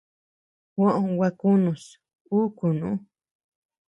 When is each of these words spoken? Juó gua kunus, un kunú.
Juó 0.75 0.89
gua 1.15 1.29
kunus, 1.39 1.83
un 2.35 2.45
kunú. 2.57 2.89